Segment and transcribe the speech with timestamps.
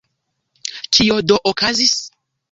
[0.97, 1.93] Kio do okazis?